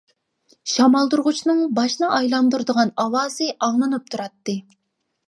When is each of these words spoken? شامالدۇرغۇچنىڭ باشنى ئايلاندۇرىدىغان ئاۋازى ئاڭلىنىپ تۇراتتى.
شامالدۇرغۇچنىڭ 0.75 1.59
باشنى 1.79 2.09
ئايلاندۇرىدىغان 2.19 2.93
ئاۋازى 3.05 3.51
ئاڭلىنىپ 3.67 4.09
تۇراتتى. 4.17 4.57